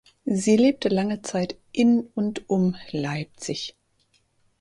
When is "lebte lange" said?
0.57-1.21